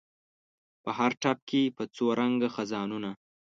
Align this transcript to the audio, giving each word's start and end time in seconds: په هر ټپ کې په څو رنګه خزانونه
په 0.83 0.89
هر 0.97 1.11
ټپ 1.21 1.37
کې 1.49 1.73
په 1.77 1.83
څو 1.95 2.05
رنګه 2.19 2.49
خزانونه 2.55 3.09